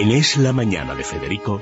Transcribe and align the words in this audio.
En 0.00 0.10
Es 0.12 0.38
la 0.38 0.54
Mañana 0.54 0.94
de 0.94 1.04
Federico. 1.04 1.60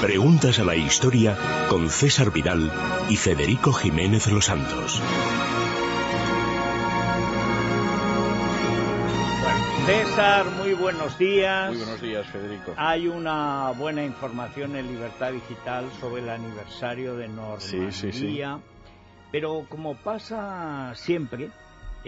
Preguntas 0.00 0.60
a 0.60 0.64
la 0.64 0.76
historia 0.76 1.36
con 1.68 1.90
César 1.90 2.30
Vidal 2.30 2.70
y 3.08 3.16
Federico 3.16 3.72
Jiménez 3.72 4.28
Los 4.28 4.44
Santos. 4.44 5.02
César, 9.84 10.46
muy 10.52 10.74
buenos 10.74 11.18
días. 11.18 11.70
Muy 11.70 11.78
buenos 11.78 12.00
días, 12.00 12.24
Federico. 12.28 12.74
Hay 12.76 13.08
una 13.08 13.72
buena 13.72 14.04
información 14.04 14.76
en 14.76 14.86
Libertad 14.86 15.32
Digital 15.32 15.90
sobre 16.00 16.22
el 16.22 16.28
aniversario 16.28 17.16
de 17.16 17.26
Normandía. 17.26 17.90
Sí, 17.90 18.12
sí, 18.12 18.12
sí. 18.12 18.40
Pero 19.32 19.66
como 19.68 19.96
pasa 19.96 20.92
siempre, 20.94 21.50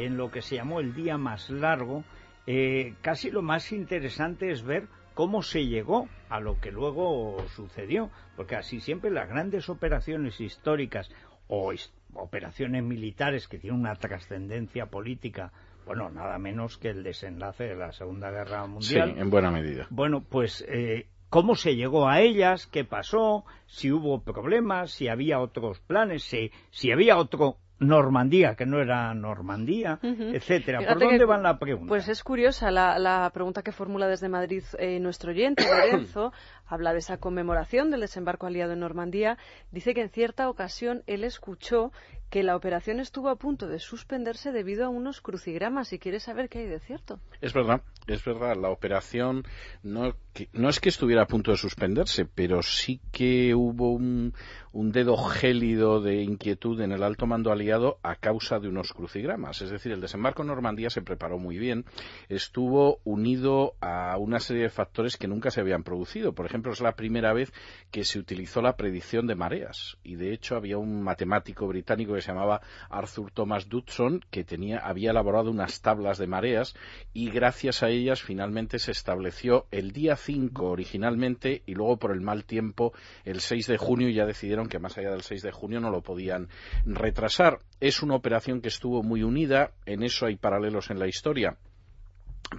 en 0.05 0.17
lo 0.17 0.31
que 0.31 0.43
se 0.43 0.57
llamó 0.57 0.81
el 0.81 0.95
día 0.95 1.19
más 1.19 1.51
largo, 1.51 2.05
eh, 2.47 2.95
casi 3.03 3.31
lo 3.31 3.43
más 3.43 3.73
interesante 3.73 4.51
es 4.51 4.63
ver 4.63 4.89
cómo 5.15 5.43
se 5.43 5.67
llegó 5.67 6.09
a 6.29 6.41
lo 6.41 6.61
que 6.61 6.71
luego 6.71 7.37
sucedió, 7.55 8.11
porque 8.37 8.57
así 8.57 8.81
siempre 8.81 9.11
las 9.11 9.29
grandes 9.29 9.69
operaciones 9.69 10.41
históricas 10.41 11.11
o 11.49 11.73
operaciones 12.15 12.83
militares 12.83 13.49
que 13.49 13.59
tienen 13.59 13.81
una 13.81 13.97
trascendencia 13.97 14.87
política, 14.87 15.53
bueno, 15.87 16.11
nada 16.11 16.39
menos 16.39 16.79
que 16.79 16.91
el 16.91 17.03
desenlace 17.03 17.65
de 17.65 17.77
la 17.77 17.93
Segunda 17.93 18.31
Guerra 18.31 18.67
Mundial. 18.67 19.13
Sí, 19.15 19.21
en 19.21 19.31
buena 19.31 19.51
medida. 19.51 19.87
Bueno, 19.91 20.23
pues 20.23 20.65
eh, 20.69 21.07
cómo 21.29 21.55
se 21.55 21.75
llegó 21.75 22.09
a 22.09 22.21
ellas, 22.21 22.67
qué 22.67 22.85
pasó, 22.85 23.45
si 23.67 23.91
hubo 23.91 24.23
problemas, 24.23 24.93
si 24.93 25.09
había 25.09 25.41
otros 25.41 25.81
planes, 25.81 26.23
si, 26.25 26.51
si 26.71 26.93
había 26.93 27.17
otro 27.17 27.57
Normandía, 27.81 28.55
que 28.55 28.67
no 28.67 28.79
era 28.81 29.13
Normandía, 29.15 29.99
etcétera. 30.03 30.81
¿Por 30.87 30.99
dónde 30.99 31.25
van 31.25 31.43
la 31.43 31.59
pregunta? 31.59 31.89
Pues 31.89 32.09
es 32.09 32.23
curiosa 32.23 32.71
la, 32.71 32.99
la 32.99 33.31
pregunta 33.33 33.63
que 33.63 33.73
formula 33.73 34.07
desde 34.07 34.29
Madrid 34.29 34.63
eh, 34.79 35.01
nuestro 35.01 35.31
oyente, 35.31 35.65
Lorenzo. 35.67 36.33
Habla 36.71 36.93
de 36.93 37.01
esa 37.01 37.19
conmemoración 37.19 37.91
del 37.91 38.01
desembarco 38.01 38.47
aliado 38.47 38.73
en 38.73 38.81
Normandía. 38.81 39.37
Dice 39.73 39.93
que 39.93 40.03
en 40.03 40.11
cierta 40.11 40.49
ocasión 40.49 41.03
él 41.07 41.25
escuchó 41.25 41.93
que 42.31 42.45
la 42.45 42.55
operación 42.55 43.01
estuvo 43.01 43.29
a 43.29 43.37
punto 43.37 43.67
de 43.67 43.81
suspenderse 43.81 44.53
debido 44.53 44.87
a 44.87 44.89
unos 44.89 45.21
crucigramas 45.21 45.93
y 45.93 45.99
quiere 45.99 46.21
saber 46.21 46.49
qué 46.49 46.61
hay 46.61 46.69
de 46.69 46.79
cierto. 46.79 47.19
Es 47.41 47.53
verdad, 47.53 47.83
es 48.07 48.25
verdad. 48.25 48.57
La 48.57 48.71
operación 48.71 49.43
no, 49.83 50.15
no 50.53 50.69
es 50.69 50.79
que 50.79 50.89
estuviera 50.89 51.23
a 51.23 51.27
punto 51.27 51.51
de 51.51 51.57
suspenderse, 51.57 52.27
pero 52.27 52.63
sí 52.63 53.01
que 53.11 53.53
hubo 53.57 53.91
un, 53.91 54.33
un 54.73 54.93
dedo 54.93 55.17
gélido 55.17 56.01
de 56.01 56.23
inquietud 56.23 56.81
en 56.81 56.93
el 56.93 57.03
alto 57.03 57.27
mando 57.27 57.51
aliado 57.51 57.99
a 58.03 58.15
causa 58.15 58.61
de 58.61 58.69
unos 58.69 58.93
crucigramas. 58.93 59.61
Es 59.63 59.71
decir, 59.71 59.91
el 59.91 60.01
desembarco 60.01 60.43
en 60.43 60.49
Normandía 60.49 60.89
se 60.89 61.03
preparó 61.03 61.39
muy 61.39 61.59
bien, 61.59 61.85
estuvo 62.29 63.01
unido 63.03 63.75
a 63.81 64.17
una 64.19 64.39
serie 64.39 64.65
de 64.65 64.71
factores 64.71 65.17
que 65.17 65.27
nunca 65.27 65.51
se 65.51 65.61
habían 65.61 65.83
producido. 65.83 66.33
Por 66.33 66.47
ejemplo, 66.47 66.60
es 66.69 66.81
la 66.81 66.93
primera 66.93 67.33
vez 67.33 67.53
que 67.91 68.05
se 68.05 68.19
utilizó 68.19 68.61
la 68.61 68.77
predicción 68.77 69.27
de 69.27 69.35
mareas. 69.35 69.97
Y 70.05 70.17
de 70.17 70.33
hecho 70.33 70.57
había 70.57 70.79
un 70.79 71.03
matemático 71.03 71.67
británico 71.67 72.15
que 72.15 72.21
se 72.21 72.33
llamaba 72.33 72.61
Arthur 72.91 73.31
Thomas 73.33 73.69
Dudson 73.69 74.21
que 74.31 74.45
tenía, 74.45 74.79
había 74.79 75.11
elaborado 75.11 75.51
unas 75.51 75.81
tablas 75.81 76.19
de 76.19 76.27
mareas 76.27 76.75
y 77.13 77.31
gracias 77.31 77.83
a 77.83 77.89
ellas 77.89 78.23
finalmente 78.23 78.79
se 78.79 78.93
estableció 78.93 79.67
el 79.71 79.93
día 79.93 80.17
5 80.17 80.67
originalmente 80.67 81.63
y 81.67 81.75
luego 81.75 81.99
por 81.99 82.13
el 82.13 82.21
mal 82.21 82.45
tiempo 82.45 82.93
el 83.25 83.41
6 83.41 83.67
de 83.67 83.79
junio 83.79 84.09
ya 84.11 84.27
decidieron 84.27 84.69
que 84.69 84.79
más 84.79 84.99
allá 84.99 85.11
del 85.11 85.23
6 85.23 85.43
de 85.43 85.53
junio 85.53 85.81
no 85.81 85.91
lo 85.91 86.03
podían 86.03 86.49
retrasar. 86.85 87.61
Es 87.81 88.03
una 88.03 88.15
operación 88.15 88.61
que 88.61 88.69
estuvo 88.69 89.03
muy 89.03 89.23
unida, 89.23 89.73
en 89.87 90.03
eso 90.03 90.27
hay 90.27 90.37
paralelos 90.37 90.91
en 90.91 90.99
la 90.99 91.09
historia 91.09 91.57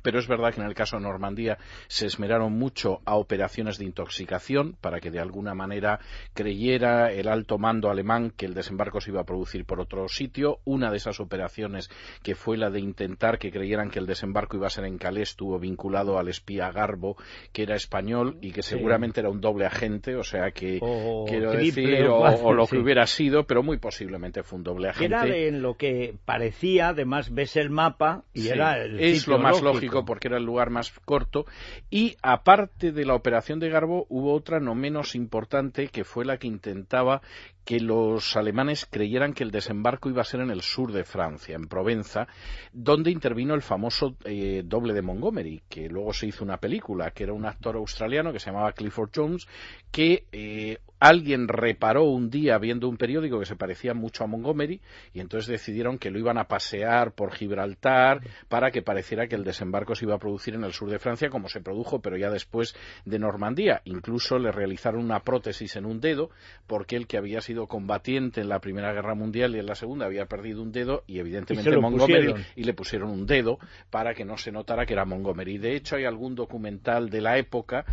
pero 0.04 0.20
es 0.20 0.28
verdad 0.28 0.54
que 0.54 0.62
en 0.62 0.68
el 0.68 0.74
caso 0.74 0.98
de 0.98 1.04
Normandía 1.04 1.58
se 1.88 2.06
esmeraron 2.06 2.54
mucho 2.54 3.02
a 3.06 3.16
operaciones 3.16 3.78
de 3.78 3.86
intoxicación 3.86 4.76
para 4.80 5.00
que 5.00 5.12
de 5.12 5.20
alguna 5.20 5.54
manera 5.54 6.00
creyera 6.34 7.12
el 7.12 7.28
alto 7.28 7.58
mando 7.58 7.90
alemán 7.90 8.32
que 8.36 8.46
el 8.46 8.54
desembarco 8.54 9.02
se 9.02 9.12
iba 9.12 9.22
a 9.22 9.26
producir 9.26 9.66
por 9.66 9.80
otro 9.80 10.08
sitio. 10.08 10.60
Una 10.64 10.92
de 10.92 10.98
esas 10.98 11.20
operaciones, 11.20 11.90
que 12.24 12.36
fue 12.36 12.58
la 12.58 12.70
de 12.70 12.80
intentar 12.80 13.38
que 13.38 13.52
creyeran 13.52 13.90
que 13.90 14.00
el 14.00 14.06
desembarco 14.06 14.58
iba 14.58 14.68
a 14.68 14.72
ser 14.72 14.86
en 14.86 14.98
Calais, 14.98 15.30
estuvo 15.30 15.60
vinculado 15.60 16.18
al 16.18 16.30
espía 16.30 16.72
Garbo, 16.72 17.18
que 17.52 17.64
era 17.64 17.76
español 17.76 18.38
y 18.42 18.52
que 18.52 18.64
seguramente 18.64 19.20
era 19.20 19.30
un 19.30 19.42
doble 19.42 19.66
agente, 19.66 20.16
o 20.16 20.24
sea 20.24 20.52
que, 20.52 20.80
quiero 21.28 21.52
decir, 21.52 22.08
o, 22.08 22.54
lo 22.54 22.68
que 22.68 22.78
hubiera 22.78 23.06
sido, 23.06 23.46
pero 23.46 23.64
muy 23.64 23.78
posiblemente 23.78 24.44
fue 24.44 24.58
un 24.58 24.64
doble 24.64 24.90
agente. 24.90 25.06
Era 25.06 25.36
en 25.36 25.62
lo 25.62 25.76
que 25.76 26.16
parecía, 26.26 26.90
además 26.90 27.34
ves 27.34 27.56
el 27.56 27.70
mapa 27.70 28.24
y 28.34 28.48
era 28.48 28.82
el 28.82 29.00
es 29.00 29.28
lo 29.28 29.38
más 29.38 29.62
lógico 29.62 29.81
porque 30.06 30.28
era 30.28 30.38
el 30.38 30.46
lugar 30.46 30.70
más 30.70 30.92
corto. 31.06 31.46
Y 31.90 32.16
aparte 32.22 32.92
de 32.92 33.06
la 33.06 33.16
operación 33.16 33.60
de 33.60 33.70
Garbo, 33.70 34.06
hubo 34.10 34.34
otra 34.34 34.60
no 34.60 34.76
menos 34.76 35.16
importante 35.16 35.88
que 35.88 36.04
fue 36.04 36.26
la 36.26 36.38
que 36.38 36.48
intentaba 36.48 37.22
que 37.66 37.80
los 37.80 38.36
alemanes 38.36 38.86
creyeran 38.90 39.34
que 39.34 39.44
el 39.44 39.52
desembarco 39.52 40.10
iba 40.10 40.22
a 40.22 40.26
ser 40.26 40.42
en 40.42 40.50
el 40.50 40.62
sur 40.62 40.92
de 40.92 41.04
Francia, 41.04 41.56
en 41.56 41.68
Provenza, 41.68 42.28
donde 42.74 43.12
intervino 43.12 43.54
el 43.54 43.62
famoso 43.62 44.16
eh, 44.26 44.64
doble 44.66 44.94
de 44.94 45.02
Montgomery, 45.02 45.62
que 45.70 45.88
luego 45.88 46.14
se 46.14 46.28
hizo 46.28 46.44
una 46.44 46.58
película, 46.58 47.12
que 47.12 47.24
era 47.24 47.34
un 47.34 47.46
actor 47.46 47.76
australiano 47.76 48.34
que 48.34 48.40
se 48.40 48.48
llamaba 48.48 48.74
Clifford 48.74 49.12
Jones, 49.16 49.48
que 49.92 50.26
eh, 50.32 50.80
alguien 51.02 51.48
reparó 51.48 52.04
un 52.04 52.30
día 52.30 52.60
viendo 52.60 52.88
un 52.88 52.96
periódico 52.96 53.40
que 53.40 53.48
se 53.48 53.56
parecía 53.56 53.96
mucho 53.96 54.24
a 54.24 54.28
Montgomery 54.28 54.82
y 55.14 55.20
entonces 55.20 55.50
decidieron 55.50 55.98
que 55.98 56.12
lo 56.12 56.20
iban 56.20 56.38
a 56.38 56.48
pasear 56.48 57.14
por 57.14 57.34
Gibraltar 57.34 58.22
para 58.48 58.70
que 58.70 58.84
pareciera 58.84 59.26
que 59.26 59.34
el 59.34 59.44
desembarco 59.44 59.96
se 59.96 60.06
iba 60.06 60.14
a 60.14 60.20
producir 60.20 60.54
en 60.54 60.64
el 60.64 60.74
sur 60.74 60.92
de 60.92 61.00
Francia 61.00 61.32
como 61.32 61.50
se 61.50 61.60
produjo 61.60 62.02
pero 62.04 62.18
ya 62.18 62.30
después 62.30 62.76
de 63.04 63.18
Normandía. 63.18 63.82
Incluso 63.86 64.38
le 64.38 64.52
realizaron 64.52 65.04
una 65.04 65.22
prótesis 65.22 65.76
en 65.76 65.88
un 65.88 66.02
dedo 66.02 66.30
porque 66.68 66.98
el 66.98 67.08
que 67.08 67.18
había 67.18 67.42
sido 67.42 67.66
combatiente 67.66 68.40
en 68.40 68.50
la 68.50 68.60
Primera 68.60 68.94
Guerra 68.94 69.16
Mundial 69.16 69.56
y 69.56 69.60
en 69.60 69.66
la 69.66 69.74
Segunda 69.74 70.06
había 70.06 70.28
perdido 70.28 70.62
un 70.62 70.72
dedo 70.72 71.04
y 71.08 71.18
evidentemente 71.18 71.76
Montgomery 71.78 72.36
y 72.56 72.64
le 72.64 72.74
pusieron 72.76 73.10
un 73.10 73.26
dedo 73.26 73.58
para 73.90 74.14
que 74.14 74.24
no 74.24 74.38
se 74.38 74.52
notara 74.52 74.86
que 74.86 74.94
era 74.94 75.06
Montgomery. 75.06 75.58
De 75.58 75.76
hecho 75.76 75.96
hay 75.96 76.06
algún 76.06 76.36
documental 76.36 77.10
de 77.10 77.22
la 77.22 77.40
época 77.40 77.86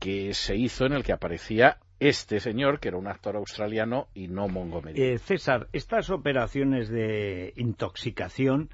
que 0.00 0.34
se 0.34 0.56
hizo 0.56 0.84
en 0.84 0.94
el 0.94 1.04
que 1.04 1.12
aparecía 1.12 1.78
este 1.98 2.40
señor, 2.40 2.80
que 2.80 2.88
era 2.88 2.98
un 2.98 3.06
actor 3.06 3.36
australiano 3.36 4.08
y 4.14 4.28
no 4.28 4.48
Montgomery. 4.48 5.00
Eh, 5.00 5.18
César, 5.18 5.68
estas 5.72 6.10
operaciones 6.10 6.88
de 6.88 7.52
intoxicación 7.56 8.70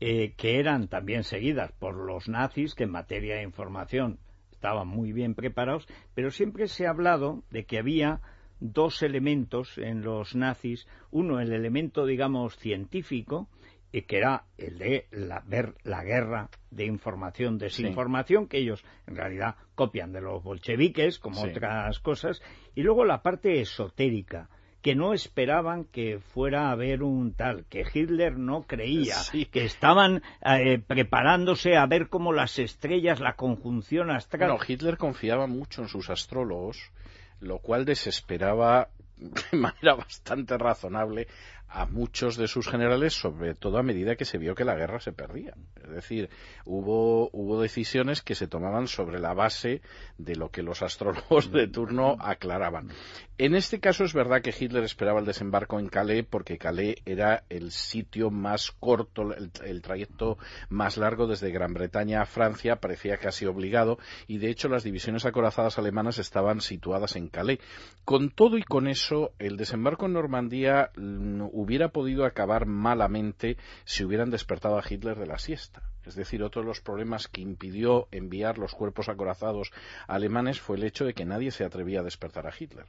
eh, 0.00 0.34
que 0.36 0.58
eran 0.58 0.88
también 0.88 1.22
seguidas 1.22 1.72
por 1.72 1.94
los 1.94 2.28
nazis, 2.28 2.74
que 2.74 2.84
en 2.84 2.90
materia 2.90 3.36
de 3.36 3.42
información 3.42 4.18
estaban 4.50 4.88
muy 4.88 5.12
bien 5.12 5.34
preparados, 5.34 5.86
pero 6.14 6.30
siempre 6.30 6.68
se 6.68 6.86
ha 6.86 6.90
hablado 6.90 7.42
de 7.50 7.64
que 7.64 7.78
había 7.78 8.20
dos 8.60 9.02
elementos 9.02 9.78
en 9.78 10.02
los 10.02 10.34
nazis, 10.34 10.86
uno 11.10 11.40
el 11.40 11.52
elemento, 11.52 12.06
digamos, 12.06 12.56
científico, 12.56 13.48
y 13.94 14.02
que 14.02 14.16
era 14.18 14.42
el 14.58 14.76
de 14.76 15.06
ver 15.46 15.74
la 15.84 16.02
guerra 16.02 16.50
de 16.72 16.84
información, 16.84 17.58
desinformación, 17.58 18.48
que 18.48 18.58
ellos 18.58 18.84
en 19.06 19.14
realidad 19.14 19.54
copian 19.76 20.12
de 20.12 20.20
los 20.20 20.42
bolcheviques, 20.42 21.20
como 21.20 21.42
otras 21.42 22.00
cosas, 22.00 22.42
y 22.74 22.82
luego 22.82 23.04
la 23.04 23.22
parte 23.22 23.60
esotérica, 23.60 24.48
que 24.82 24.96
no 24.96 25.14
esperaban 25.14 25.84
que 25.84 26.18
fuera 26.18 26.66
a 26.66 26.72
haber 26.72 27.04
un 27.04 27.34
tal, 27.34 27.66
que 27.66 27.84
Hitler 27.94 28.36
no 28.36 28.64
creía, 28.64 29.14
que 29.52 29.64
estaban 29.64 30.24
eh, 30.44 30.80
preparándose 30.84 31.76
a 31.76 31.86
ver 31.86 32.08
cómo 32.08 32.32
las 32.32 32.58
estrellas, 32.58 33.20
la 33.20 33.36
conjunción 33.36 34.10
astral. 34.10 34.48
No, 34.48 34.58
Hitler 34.66 34.96
confiaba 34.96 35.46
mucho 35.46 35.82
en 35.82 35.88
sus 35.88 36.10
astrólogos, 36.10 36.90
lo 37.38 37.60
cual 37.60 37.84
desesperaba 37.84 38.88
de 39.16 39.56
manera 39.56 39.94
bastante 39.94 40.58
razonable 40.58 41.28
a 41.68 41.86
muchos 41.86 42.36
de 42.36 42.46
sus 42.46 42.68
generales, 42.68 43.14
sobre 43.14 43.54
todo 43.54 43.78
a 43.78 43.82
medida 43.82 44.16
que 44.16 44.24
se 44.24 44.38
vio 44.38 44.54
que 44.54 44.64
la 44.64 44.76
guerra 44.76 45.00
se 45.00 45.12
perdía. 45.12 45.54
Es 45.82 45.90
decir, 45.90 46.30
hubo, 46.64 47.30
hubo 47.32 47.60
decisiones 47.60 48.22
que 48.22 48.34
se 48.34 48.46
tomaban 48.46 48.86
sobre 48.86 49.18
la 49.18 49.34
base 49.34 49.82
de 50.16 50.36
lo 50.36 50.50
que 50.50 50.62
los 50.62 50.82
astrólogos 50.82 51.50
de 51.50 51.66
turno 51.66 52.16
aclaraban. 52.20 52.90
En 53.36 53.56
este 53.56 53.80
caso 53.80 54.04
es 54.04 54.14
verdad 54.14 54.42
que 54.42 54.54
Hitler 54.56 54.84
esperaba 54.84 55.18
el 55.18 55.26
desembarco 55.26 55.80
en 55.80 55.88
Calais 55.88 56.24
porque 56.24 56.56
Calais 56.56 56.96
era 57.04 57.42
el 57.48 57.72
sitio 57.72 58.30
más 58.30 58.70
corto, 58.70 59.34
el, 59.34 59.82
trayecto 59.82 60.38
más 60.68 60.96
largo 60.96 61.26
desde 61.26 61.50
Gran 61.50 61.74
Bretaña 61.74 62.22
a 62.22 62.26
Francia, 62.26 62.76
parecía 62.76 63.16
casi 63.16 63.46
obligado, 63.46 63.98
y 64.28 64.38
de 64.38 64.50
hecho 64.50 64.68
las 64.68 64.84
divisiones 64.84 65.26
acorazadas 65.26 65.78
alemanas 65.78 66.18
estaban 66.18 66.60
situadas 66.60 67.16
en 67.16 67.26
Calais. 67.26 67.58
Con 68.04 68.30
todo 68.30 68.56
y 68.56 68.62
con 68.62 68.86
eso, 68.86 69.32
el 69.40 69.56
desembarco 69.56 70.06
en 70.06 70.12
Normandía 70.12 70.90
mm, 70.96 71.42
hubiera 71.54 71.88
podido 71.88 72.24
acabar 72.24 72.66
malamente 72.66 73.56
si 73.84 74.04
hubieran 74.04 74.30
despertado 74.30 74.76
a 74.76 74.84
Hitler 74.88 75.18
de 75.18 75.26
la 75.26 75.38
siesta. 75.38 75.82
Es 76.04 76.16
decir, 76.16 76.42
otro 76.42 76.62
de 76.62 76.68
los 76.68 76.80
problemas 76.80 77.28
que 77.28 77.40
impidió 77.40 78.08
enviar 78.10 78.58
los 78.58 78.74
cuerpos 78.74 79.08
acorazados 79.08 79.70
alemanes 80.06 80.60
fue 80.60 80.76
el 80.76 80.84
hecho 80.84 81.04
de 81.04 81.14
que 81.14 81.24
nadie 81.24 81.50
se 81.50 81.64
atrevía 81.64 82.00
a 82.00 82.04
despertar 82.04 82.46
a 82.46 82.52
Hitler 82.58 82.86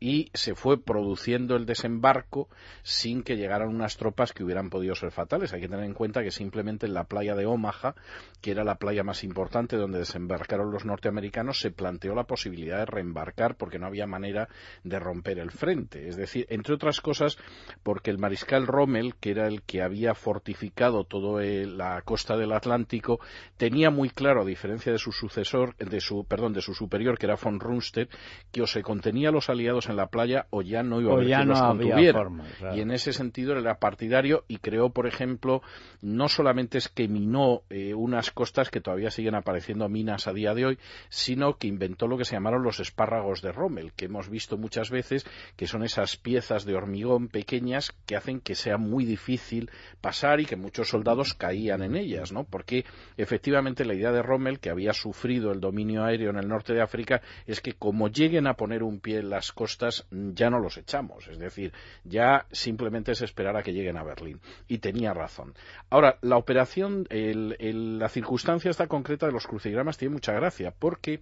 y 0.00 0.30
se 0.32 0.54
fue 0.54 0.82
produciendo 0.82 1.56
el 1.56 1.66
desembarco 1.66 2.48
sin 2.82 3.22
que 3.22 3.36
llegaran 3.36 3.68
unas 3.68 3.98
tropas 3.98 4.32
que 4.32 4.42
hubieran 4.42 4.70
podido 4.70 4.94
ser 4.94 5.10
fatales. 5.10 5.52
Hay 5.52 5.60
que 5.60 5.68
tener 5.68 5.84
en 5.84 5.94
cuenta 5.94 6.22
que 6.22 6.30
simplemente 6.30 6.86
en 6.86 6.94
la 6.94 7.04
playa 7.04 7.34
de 7.34 7.44
Omaha, 7.44 7.94
que 8.40 8.50
era 8.50 8.64
la 8.64 8.76
playa 8.76 9.04
más 9.04 9.22
importante 9.22 9.76
donde 9.76 9.98
desembarcaron 9.98 10.70
los 10.72 10.86
norteamericanos, 10.86 11.60
se 11.60 11.70
planteó 11.70 12.14
la 12.14 12.24
posibilidad 12.24 12.78
de 12.78 12.86
reembarcar 12.86 13.56
porque 13.56 13.78
no 13.78 13.86
había 13.86 14.06
manera 14.06 14.48
de 14.82 14.98
romper 14.98 15.38
el 15.38 15.50
frente. 15.50 16.08
Es 16.08 16.16
decir, 16.16 16.46
entre 16.48 16.74
otras 16.74 17.02
cosas, 17.02 17.36
porque 17.82 18.10
el 18.10 18.18
mariscal 18.18 18.66
Rommel, 18.66 19.14
que 19.16 19.32
era 19.32 19.46
el 19.46 19.62
que 19.62 19.82
había 19.82 20.14
fortificado 20.14 21.04
toda 21.04 21.42
la 21.42 22.00
costa 22.02 22.38
del 22.38 22.52
Atlántico, 22.52 23.20
tenía 23.58 23.90
muy 23.90 24.08
claro, 24.08 24.42
a 24.42 24.46
diferencia 24.46 24.92
de 24.92 24.98
su 24.98 25.12
sucesor, 25.12 25.76
de 25.76 26.00
su, 26.00 26.24
perdón, 26.24 26.54
de 26.54 26.62
su 26.62 26.72
superior, 26.72 27.18
que 27.18 27.26
era 27.26 27.36
von 27.36 27.60
Rundstedt, 27.60 28.10
que 28.50 28.62
o 28.62 28.66
se 28.66 28.82
contenía 28.82 29.30
los 29.30 29.50
aliados 29.50 29.89
en 29.90 29.96
la 29.96 30.06
playa 30.06 30.46
o 30.50 30.62
ya 30.62 30.82
no 30.82 31.00
iba 31.00 31.12
a 31.12 31.14
haber 31.16 31.46
los 31.46 31.60
contuviera. 31.60 32.22
Y 32.74 32.80
en 32.80 32.90
ese 32.90 33.12
sentido 33.12 33.56
era 33.56 33.78
partidario 33.78 34.44
y 34.48 34.58
creó, 34.58 34.90
por 34.90 35.06
ejemplo, 35.06 35.62
no 36.00 36.28
solamente 36.28 36.78
es 36.78 36.88
que 36.88 37.08
minó 37.08 37.62
eh, 37.70 37.94
unas 37.94 38.30
costas 38.30 38.70
que 38.70 38.80
todavía 38.80 39.10
siguen 39.10 39.34
apareciendo 39.34 39.88
minas 39.88 40.26
a 40.26 40.32
día 40.32 40.54
de 40.54 40.66
hoy, 40.66 40.78
sino 41.08 41.56
que 41.56 41.68
inventó 41.68 42.06
lo 42.06 42.16
que 42.16 42.24
se 42.24 42.34
llamaron 42.34 42.62
los 42.62 42.80
espárragos 42.80 43.42
de 43.42 43.52
Rommel, 43.52 43.92
que 43.92 44.06
hemos 44.06 44.28
visto 44.28 44.56
muchas 44.56 44.90
veces, 44.90 45.26
que 45.56 45.66
son 45.66 45.82
esas 45.82 46.16
piezas 46.16 46.64
de 46.64 46.74
hormigón 46.74 47.28
pequeñas 47.28 47.92
que 48.06 48.16
hacen 48.16 48.40
que 48.40 48.54
sea 48.54 48.78
muy 48.78 49.04
difícil 49.04 49.70
pasar 50.00 50.40
y 50.40 50.46
que 50.46 50.56
muchos 50.56 50.88
soldados 50.88 51.34
caían 51.34 51.82
en 51.82 51.96
ellas, 51.96 52.32
¿no? 52.32 52.44
Porque 52.44 52.84
efectivamente 53.16 53.84
la 53.84 53.94
idea 53.94 54.12
de 54.12 54.22
Rommel, 54.22 54.60
que 54.60 54.70
había 54.70 54.92
sufrido 54.92 55.52
el 55.52 55.60
dominio 55.60 56.04
aéreo 56.04 56.30
en 56.30 56.38
el 56.38 56.48
norte 56.48 56.72
de 56.72 56.82
África, 56.82 57.22
es 57.46 57.60
que 57.60 57.72
como 57.72 58.08
lleguen 58.08 58.46
a 58.46 58.54
poner 58.54 58.82
un 58.82 59.00
pie 59.00 59.18
en 59.18 59.30
las 59.30 59.52
costas 59.52 59.79
ya 60.10 60.50
no 60.50 60.58
los 60.58 60.76
echamos. 60.76 61.28
Es 61.28 61.38
decir, 61.38 61.72
ya 62.04 62.46
simplemente 62.50 63.12
es 63.12 63.22
esperar 63.22 63.56
a 63.56 63.62
que 63.62 63.72
lleguen 63.72 63.96
a 63.96 64.04
Berlín. 64.04 64.40
Y 64.68 64.78
tenía 64.78 65.12
razón. 65.12 65.54
Ahora, 65.88 66.18
la 66.22 66.36
operación, 66.36 67.06
la 67.10 68.08
circunstancia 68.08 68.70
esta 68.70 68.86
concreta 68.86 69.26
de 69.26 69.32
los 69.32 69.46
crucigramas 69.46 69.98
tiene 69.98 70.14
mucha 70.14 70.32
gracia, 70.32 70.72
porque 70.78 71.20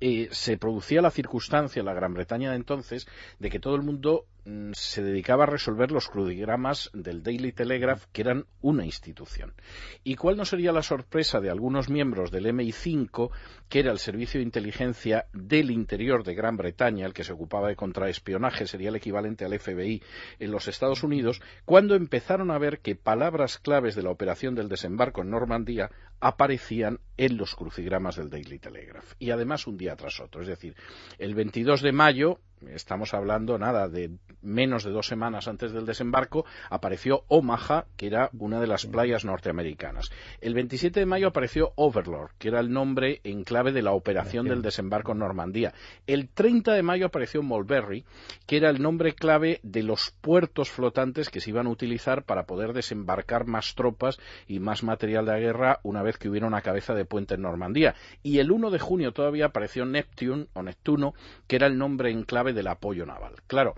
eh, 0.00 0.28
se 0.30 0.56
producía 0.56 1.02
la 1.02 1.10
circunstancia 1.10 1.80
en 1.80 1.86
la 1.86 1.94
Gran 1.94 2.14
Bretaña 2.14 2.50
de 2.50 2.56
entonces 2.56 3.06
de 3.38 3.50
que 3.50 3.60
todo 3.60 3.74
el 3.74 3.82
mundo 3.82 4.26
se 4.72 5.02
dedicaba 5.02 5.44
a 5.44 5.46
resolver 5.46 5.90
los 5.90 6.08
crudigramas 6.08 6.90
del 6.92 7.22
Daily 7.22 7.52
Telegraph, 7.52 8.04
que 8.12 8.22
eran 8.22 8.46
una 8.60 8.84
institución. 8.84 9.54
¿Y 10.02 10.16
cuál 10.16 10.36
no 10.36 10.44
sería 10.44 10.72
la 10.72 10.82
sorpresa 10.82 11.40
de 11.40 11.50
algunos 11.50 11.88
miembros 11.88 12.30
del 12.30 12.46
MI5, 12.46 13.30
que 13.68 13.80
era 13.80 13.90
el 13.90 13.98
servicio 13.98 14.38
de 14.38 14.44
inteligencia 14.44 15.26
del 15.32 15.70
interior 15.70 16.24
de 16.24 16.34
Gran 16.34 16.56
Bretaña, 16.56 17.06
el 17.06 17.14
que 17.14 17.24
se 17.24 17.32
ocupaba 17.32 17.68
de 17.68 17.76
contraespionaje, 17.76 18.66
sería 18.66 18.90
el 18.90 18.96
equivalente 18.96 19.44
al 19.44 19.58
FBI 19.58 20.02
en 20.38 20.50
los 20.50 20.68
Estados 20.68 21.02
Unidos, 21.02 21.40
cuando 21.64 21.94
empezaron 21.94 22.50
a 22.50 22.58
ver 22.58 22.80
que 22.80 22.96
palabras 22.96 23.58
claves 23.58 23.94
de 23.94 24.02
la 24.02 24.10
operación 24.10 24.54
del 24.54 24.68
desembarco 24.68 25.22
en 25.22 25.30
Normandía 25.30 25.90
aparecían 26.20 27.00
en 27.16 27.36
los 27.36 27.54
crucigramas 27.54 28.16
del 28.16 28.30
Daily 28.30 28.58
Telegraph. 28.58 29.12
Y 29.18 29.30
además 29.30 29.66
un 29.66 29.76
día 29.76 29.96
tras 29.96 30.20
otro. 30.20 30.42
Es 30.42 30.48
decir, 30.48 30.74
el 31.18 31.34
22 31.34 31.82
de 31.82 31.92
mayo, 31.92 32.40
estamos 32.68 33.14
hablando 33.14 33.58
nada 33.58 33.88
de 33.88 34.10
menos 34.42 34.84
de 34.84 34.90
dos 34.90 35.06
semanas 35.06 35.48
antes 35.48 35.72
del 35.72 35.86
desembarco, 35.86 36.44
apareció 36.70 37.24
Omaha, 37.28 37.86
que 37.96 38.06
era 38.06 38.30
una 38.38 38.60
de 38.60 38.66
las 38.66 38.86
playas 38.86 39.24
norteamericanas. 39.24 40.10
El 40.40 40.54
27 40.54 41.00
de 41.00 41.06
mayo 41.06 41.28
apareció 41.28 41.72
Overlord, 41.76 42.32
que 42.38 42.48
era 42.48 42.60
el 42.60 42.72
nombre 42.72 43.20
en 43.24 43.44
clave 43.44 43.72
de 43.72 43.82
la 43.82 43.92
operación 43.92 44.46
del 44.46 44.62
desembarco 44.62 45.12
en 45.12 45.18
Normandía. 45.18 45.74
El 46.06 46.28
30 46.28 46.72
de 46.72 46.82
mayo 46.82 47.06
apareció 47.06 47.42
Mulberry, 47.42 48.04
que 48.46 48.56
era 48.56 48.70
el 48.70 48.82
nombre 48.82 49.14
clave 49.14 49.60
de 49.62 49.82
los 49.82 50.12
puertos 50.20 50.70
flotantes 50.70 51.30
que 51.30 51.40
se 51.40 51.50
iban 51.50 51.66
a 51.66 51.70
utilizar 51.70 52.24
para 52.24 52.44
poder 52.44 52.72
desembarcar 52.72 53.46
más 53.46 53.74
tropas 53.74 54.18
y 54.46 54.60
más 54.60 54.82
material 54.82 55.26
de 55.26 55.40
guerra 55.40 55.80
una 55.82 56.02
vez 56.02 56.18
que 56.18 56.28
hubiera 56.28 56.46
una 56.46 56.62
cabeza 56.62 56.94
de 56.94 57.04
puente 57.04 57.34
en 57.34 57.42
Normandía. 57.42 57.94
Y 58.22 58.38
el 58.38 58.50
1 58.50 58.70
de 58.70 58.78
junio 58.78 59.12
todavía 59.12 59.46
apareció 59.46 59.84
Neptune 59.84 60.46
o 60.54 60.62
Neptuno, 60.62 61.14
que 61.46 61.56
era 61.56 61.66
el 61.66 61.78
nombre 61.78 62.10
en 62.10 62.24
clave 62.24 62.52
del 62.54 62.68
apoyo 62.68 63.04
naval. 63.04 63.34
Claro, 63.46 63.74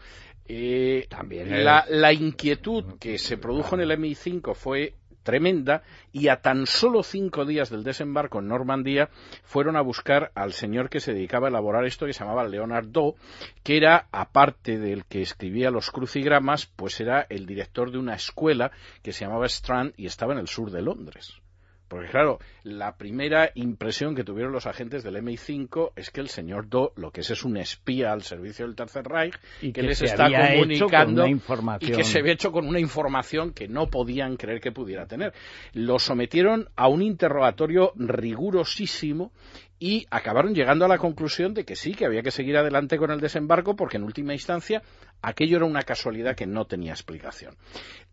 eh, 0.48 1.06
También 1.08 1.64
la, 1.64 2.12
inquietud 2.12 2.98
que 3.00 3.18
se 3.18 3.36
produjo 3.36 3.74
en 3.74 3.80
el 3.80 3.90
MI5 3.90 4.54
fue 4.54 4.94
tremenda 5.24 5.82
y 6.12 6.28
a 6.28 6.40
tan 6.40 6.66
solo 6.66 7.02
cinco 7.02 7.44
días 7.44 7.68
del 7.68 7.82
desembarco 7.82 8.38
en 8.38 8.46
Normandía 8.46 9.10
fueron 9.42 9.74
a 9.74 9.80
buscar 9.80 10.30
al 10.36 10.52
señor 10.52 10.88
que 10.88 11.00
se 11.00 11.14
dedicaba 11.14 11.48
a 11.48 11.50
elaborar 11.50 11.84
esto 11.84 12.06
que 12.06 12.12
se 12.12 12.20
llamaba 12.20 12.46
Leonard 12.46 12.86
Doe, 12.86 13.16
que 13.64 13.76
era, 13.76 14.06
aparte 14.12 14.78
del 14.78 15.04
que 15.04 15.22
escribía 15.22 15.72
los 15.72 15.90
crucigramas, 15.90 16.66
pues 16.66 17.00
era 17.00 17.26
el 17.28 17.44
director 17.44 17.90
de 17.90 17.98
una 17.98 18.14
escuela 18.14 18.70
que 19.02 19.12
se 19.12 19.24
llamaba 19.24 19.46
Strand 19.46 19.94
y 19.96 20.06
estaba 20.06 20.32
en 20.32 20.38
el 20.38 20.46
sur 20.46 20.70
de 20.70 20.82
Londres. 20.82 21.42
Porque 21.88 22.08
claro, 22.08 22.38
la 22.64 22.96
primera 22.96 23.50
impresión 23.54 24.14
que 24.14 24.24
tuvieron 24.24 24.52
los 24.52 24.66
agentes 24.66 25.04
del 25.04 25.16
MI5 25.16 25.92
es 25.94 26.10
que 26.10 26.20
el 26.20 26.28
señor 26.28 26.68
Do 26.68 26.92
lo 26.96 27.12
que 27.12 27.20
es 27.20 27.30
es 27.30 27.44
un 27.44 27.56
espía 27.56 28.12
al 28.12 28.22
servicio 28.22 28.66
del 28.66 28.74
Tercer 28.74 29.04
Reich 29.04 29.38
y 29.62 29.72
que, 29.72 29.82
les 29.82 30.02
está 30.02 30.24
comunicando 30.24 31.26
y 31.26 31.92
que 31.92 32.04
se 32.04 32.18
había 32.18 32.32
hecho 32.32 32.50
con 32.50 32.66
una 32.66 32.80
información 32.80 33.52
que 33.52 33.68
no 33.68 33.86
podían 33.86 34.36
creer 34.36 34.60
que 34.60 34.72
pudiera 34.72 35.06
tener. 35.06 35.32
Lo 35.72 35.98
sometieron 35.98 36.68
a 36.74 36.88
un 36.88 37.02
interrogatorio 37.02 37.92
rigurosísimo 37.94 39.32
y 39.78 40.06
acabaron 40.10 40.54
llegando 40.54 40.84
a 40.84 40.88
la 40.88 40.98
conclusión 40.98 41.54
de 41.54 41.64
que 41.64 41.76
sí, 41.76 41.94
que 41.94 42.06
había 42.06 42.22
que 42.22 42.30
seguir 42.30 42.56
adelante 42.56 42.96
con 42.96 43.10
el 43.10 43.20
desembarco 43.20 43.76
porque 43.76 43.98
en 43.98 44.04
última 44.04 44.32
instancia 44.32 44.82
aquello 45.22 45.58
era 45.58 45.66
una 45.66 45.82
casualidad 45.82 46.34
que 46.34 46.46
no 46.46 46.64
tenía 46.64 46.92
explicación. 46.92 47.56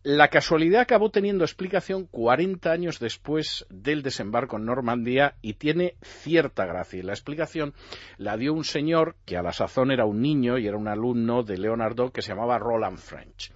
La 0.02 0.28
casualidad 0.28 0.82
acabó 0.82 1.10
teniendo 1.10 1.44
explicación 1.44 2.06
40 2.06 2.70
años 2.70 2.98
después 2.98 3.66
del 3.70 4.02
desembarco 4.02 4.56
en 4.56 4.66
Normandía 4.66 5.36
y 5.40 5.54
tiene 5.54 5.94
cierta 6.02 6.66
gracia. 6.66 6.98
Y 6.98 7.02
la 7.02 7.12
explicación 7.12 7.72
la 8.18 8.36
dio 8.36 8.52
un 8.52 8.64
señor 8.64 9.16
que 9.24 9.36
a 9.36 9.42
la 9.42 9.52
sazón 9.52 9.90
era 9.90 10.04
un 10.04 10.20
niño 10.20 10.58
y 10.58 10.66
era 10.66 10.76
un 10.76 10.88
alumno 10.88 11.42
de 11.42 11.56
Leonardo 11.56 12.10
que 12.10 12.20
se 12.20 12.28
llamaba 12.28 12.58
Roland 12.58 12.98
French 12.98 13.52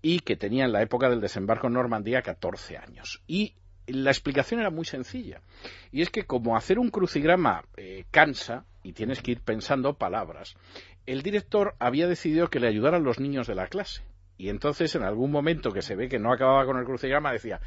y 0.00 0.20
que 0.20 0.36
tenía 0.36 0.64
en 0.64 0.72
la 0.72 0.82
época 0.82 1.08
del 1.08 1.20
desembarco 1.20 1.68
en 1.68 1.74
Normandía 1.74 2.22
14 2.22 2.76
años. 2.76 3.22
Y 3.28 3.54
la 3.86 4.10
explicación 4.10 4.60
era 4.60 4.70
muy 4.70 4.84
sencilla. 4.84 5.40
Y 5.90 6.02
es 6.02 6.10
que 6.10 6.24
como 6.24 6.56
hacer 6.56 6.78
un 6.78 6.90
crucigrama 6.90 7.64
eh, 7.76 8.04
cansa 8.10 8.64
y 8.82 8.92
tienes 8.92 9.22
que 9.22 9.32
ir 9.32 9.40
pensando 9.40 9.94
palabras, 9.94 10.56
el 11.06 11.22
director 11.22 11.74
había 11.78 12.06
decidido 12.06 12.48
que 12.48 12.60
le 12.60 12.68
ayudaran 12.68 13.04
los 13.04 13.20
niños 13.20 13.46
de 13.46 13.54
la 13.54 13.66
clase. 13.66 14.02
Y 14.38 14.48
entonces, 14.48 14.94
en 14.94 15.02
algún 15.02 15.30
momento 15.30 15.72
que 15.72 15.82
se 15.82 15.94
ve 15.94 16.08
que 16.08 16.18
no 16.18 16.32
acababa 16.32 16.64
con 16.64 16.78
el 16.78 16.84
crucigrama, 16.84 17.32
decía, 17.32 17.60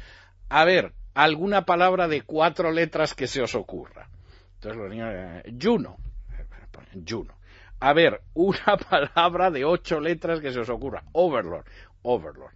a 0.48 0.64
ver, 0.64 0.92
alguna 1.14 1.64
palabra 1.64 2.08
de 2.08 2.22
cuatro 2.22 2.70
letras 2.70 3.14
que 3.14 3.26
se 3.26 3.40
os 3.40 3.54
ocurra. 3.54 4.08
Entonces 4.54 4.80
los 4.80 4.90
niños, 4.90 5.10
eh, 5.12 5.54
Juno, 5.60 5.96
Juno. 7.06 7.34
A 7.80 7.92
ver, 7.92 8.22
una 8.34 8.76
palabra 8.90 9.50
de 9.50 9.64
ocho 9.64 10.00
letras 10.00 10.40
que 10.40 10.52
se 10.52 10.60
os 10.60 10.68
ocurra. 10.68 11.04
Overlord, 11.12 11.66
Overlord. 12.02 12.54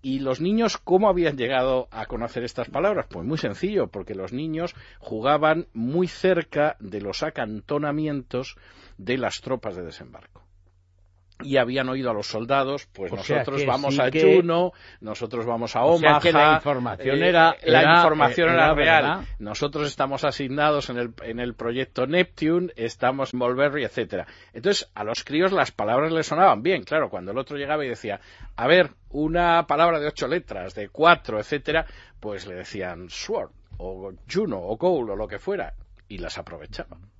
¿Y 0.00 0.20
los 0.20 0.40
niños 0.40 0.78
cómo 0.78 1.08
habían 1.08 1.36
llegado 1.36 1.88
a 1.90 2.06
conocer 2.06 2.44
estas 2.44 2.68
palabras? 2.68 3.06
Pues 3.10 3.26
muy 3.26 3.38
sencillo, 3.38 3.88
porque 3.88 4.14
los 4.14 4.32
niños 4.32 4.74
jugaban 4.98 5.66
muy 5.72 6.06
cerca 6.06 6.76
de 6.78 7.00
los 7.00 7.22
acantonamientos 7.22 8.56
de 8.96 9.18
las 9.18 9.40
tropas 9.40 9.76
de 9.76 9.82
desembarco 9.82 10.47
y 11.42 11.56
habían 11.56 11.88
oído 11.88 12.10
a 12.10 12.14
los 12.14 12.26
soldados, 12.26 12.88
pues 12.92 13.12
nosotros 13.12 13.64
vamos 13.64 13.98
a 13.98 14.10
Juno, 14.10 14.72
nosotros 15.00 15.46
vamos 15.46 15.76
a 15.76 15.84
Omaha. 15.84 16.20
la 16.32 16.54
información 16.56 17.22
era, 17.22 17.56
la 17.64 17.96
información 17.96 18.50
era, 18.50 18.74
real. 18.74 19.26
Nosotros 19.38 19.86
estamos 19.86 20.24
asignados 20.24 20.90
en 20.90 20.98
el, 20.98 21.14
en 21.22 21.38
el 21.38 21.54
proyecto 21.54 22.06
Neptune, 22.06 22.72
estamos 22.76 23.32
en 23.32 23.38
Mulberry, 23.38 23.84
etcétera. 23.84 24.26
Entonces, 24.52 24.90
a 24.94 25.04
los 25.04 25.22
críos 25.22 25.52
las 25.52 25.70
palabras 25.70 26.12
les 26.12 26.26
sonaban 26.26 26.62
bien, 26.62 26.82
claro, 26.82 27.08
cuando 27.08 27.30
el 27.30 27.38
otro 27.38 27.56
llegaba 27.56 27.84
y 27.84 27.88
decía, 27.88 28.20
a 28.56 28.66
ver, 28.66 28.90
una 29.10 29.66
palabra 29.66 30.00
de 30.00 30.08
ocho 30.08 30.26
letras, 30.26 30.74
de 30.74 30.88
cuatro, 30.88 31.38
etcétera, 31.38 31.86
pues 32.20 32.46
le 32.46 32.54
decían 32.54 33.08
Sword, 33.08 33.50
o 33.78 34.12
Juno, 34.30 34.58
o 34.60 34.76
Goal, 34.76 35.10
o 35.10 35.16
lo 35.16 35.28
que 35.28 35.38
fuera, 35.38 35.74
y 36.08 36.18
las 36.18 36.36
aprovechaban. 36.38 37.17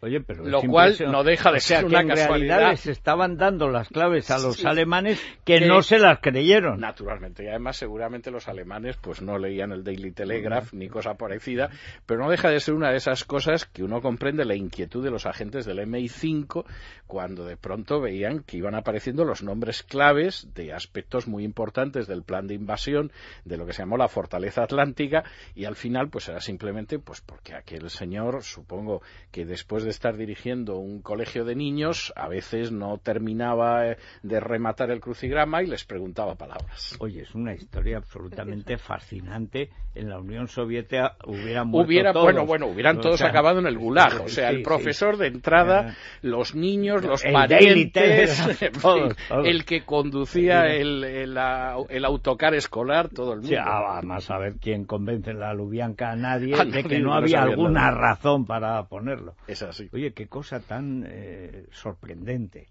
Oye, 0.00 0.20
pero 0.20 0.44
lo 0.44 0.62
cual 0.62 0.96
no 1.10 1.24
deja 1.24 1.50
de 1.50 1.58
ser 1.58 1.84
una 1.84 2.00
en 2.00 2.08
casualidad. 2.08 2.58
Realidad 2.58 2.70
les 2.70 2.86
estaban 2.86 3.36
dando 3.36 3.68
las 3.68 3.88
claves 3.88 4.30
a 4.30 4.38
los 4.38 4.64
alemanes 4.64 5.20
que, 5.44 5.60
no 5.60 5.82
se 5.82 5.98
las 5.98 6.20
creyeron. 6.20 6.78
Naturalmente, 6.78 7.44
y 7.44 7.48
además 7.48 7.78
seguramente 7.78 8.30
los 8.30 8.46
alemanes 8.46 8.96
pues 8.96 9.22
no 9.22 9.38
leían 9.38 9.72
el 9.72 9.82
Daily 9.82 10.12
Telegraph 10.12 10.72
ni 10.72 10.88
cosa 10.88 11.14
parecida, 11.14 11.70
pero 12.06 12.22
no 12.22 12.30
deja 12.30 12.48
de 12.48 12.60
ser 12.60 12.74
una 12.74 12.90
de 12.90 12.96
esas 12.96 13.24
cosas 13.24 13.66
que 13.66 13.82
uno 13.82 14.00
comprende 14.00 14.44
la 14.44 14.54
inquietud 14.54 15.02
de 15.02 15.10
los 15.10 15.26
agentes 15.26 15.66
del 15.66 15.80
MI5 15.80 16.64
cuando 17.08 17.44
de 17.44 17.56
pronto 17.56 18.00
veían 18.00 18.44
que 18.44 18.58
iban 18.58 18.76
apareciendo 18.76 19.24
los 19.24 19.42
nombres 19.42 19.82
claves 19.82 20.48
de 20.54 20.72
aspectos 20.72 21.26
muy 21.26 21.42
importantes 21.42 22.06
del 22.06 22.22
plan 22.22 22.46
de 22.46 22.54
invasión 22.54 23.10
de 23.44 23.56
lo 23.56 23.66
que 23.66 23.72
se 23.72 23.82
llamó 23.82 23.96
la 23.96 24.08
fortaleza 24.08 24.62
atlántica 24.62 25.24
y 25.56 25.64
al 25.64 25.74
final 25.74 26.08
pues 26.08 26.28
era 26.28 26.40
simplemente 26.40 26.98
pues 27.00 27.20
porque 27.20 27.54
aquel 27.54 27.90
señor 27.90 28.44
supongo 28.44 29.02
que 29.32 29.44
después 29.44 29.84
de 29.84 29.87
de 29.88 29.92
estar 29.92 30.16
dirigiendo 30.18 30.76
un 30.76 31.00
colegio 31.00 31.44
de 31.46 31.54
niños, 31.56 32.12
a 32.14 32.28
veces 32.28 32.70
no 32.70 32.98
terminaba 32.98 33.88
eh, 33.88 33.96
de 34.22 34.38
rematar 34.38 34.90
el 34.90 35.00
crucigrama 35.00 35.62
y 35.62 35.66
les 35.66 35.84
preguntaba 35.84 36.34
palabras. 36.34 36.94
Oye, 37.00 37.22
es 37.22 37.34
una 37.34 37.54
historia 37.54 37.96
absolutamente 37.96 38.76
fascinante. 38.76 39.70
En 39.94 40.10
la 40.10 40.18
Unión 40.20 40.46
Soviética 40.46 41.16
hubieran 41.26 41.68
muerto 41.68 41.88
Hubiera, 41.88 42.12
todos. 42.12 42.24
bueno, 42.24 42.46
bueno, 42.46 42.66
hubieran 42.66 42.98
O 42.98 43.00
todos 43.00 43.18
sea, 43.18 43.28
acabado 43.30 43.58
en 43.58 43.66
el 43.66 43.78
gulag. 43.78 44.20
O 44.24 44.28
sea, 44.28 44.48
sí, 44.50 44.54
el 44.54 44.58
sí. 44.58 44.64
profesor 44.64 45.16
de 45.16 45.26
entrada, 45.28 45.88
Eh, 45.90 45.94
los 46.22 46.54
niños, 46.54 47.02
los 47.02 47.24
el 47.24 47.32
parientes, 47.32 48.38
todos, 48.82 49.16
todos. 49.28 49.46
el 49.46 49.64
que 49.64 49.84
conducía 49.84 50.64
Sí. 50.68 50.76
el, 50.82 51.04
el, 51.04 52.04
autocar 52.04 52.54
escolar, 52.54 53.08
todo 53.08 53.32
el 53.32 53.38
mundo. 53.40 53.48
Sí, 53.48 53.56
ah, 53.58 53.96
además, 53.96 54.30
a 54.30 54.38
ver 54.38 54.54
quién 54.60 54.84
convence 54.84 55.30
en 55.30 55.40
la 55.40 55.52
Lubianca 55.54 56.10
a 56.10 56.16
nadie 56.16 56.54
A 56.60 56.64
de 56.64 56.70
nadie, 56.70 56.84
que 56.84 56.98
no 57.00 57.08
no 57.08 57.14
había 57.14 57.42
alguna 57.42 57.90
razón 57.90 58.44
para 58.44 58.84
ponerlo. 58.84 59.34
Es 59.48 59.62
así. 59.80 59.88
Oye, 59.92 60.12
qué 60.12 60.26
cosa 60.26 60.60
tan 60.60 61.04
eh, 61.08 61.66
sorprendente. 61.70 62.66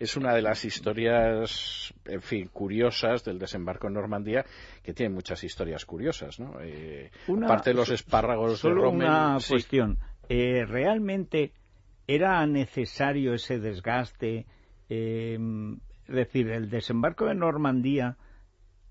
Es 0.00 0.16
una 0.16 0.34
de 0.34 0.42
las 0.42 0.64
historias, 0.64 1.94
en 2.04 2.20
fin, 2.20 2.48
curiosas 2.52 3.22
del 3.24 3.38
desembarco 3.38 3.86
en 3.86 3.94
Normandía, 3.94 4.44
que 4.82 4.92
tiene 4.92 5.14
muchas 5.14 5.44
historias 5.44 5.84
curiosas, 5.84 6.40
¿no? 6.40 6.60
Eh, 6.60 7.10
Una- 7.28 7.46
aparte 7.46 7.70
de 7.70 7.74
los 7.76 7.90
espárragos 7.90 8.52
de 8.52 8.56
Solo 8.56 8.82
Rommel, 8.82 9.06
una 9.08 9.38
sí. 9.38 9.52
cuestión. 9.52 9.98
Eh, 10.28 10.64
¿Realmente 10.66 11.52
era 12.08 12.44
necesario 12.46 13.34
ese 13.34 13.60
desgaste? 13.60 14.46
Eh, 14.88 15.38
es 16.08 16.14
decir, 16.14 16.50
el 16.50 16.68
desembarco 16.70 17.26
de 17.26 17.34
Normandía 17.34 18.16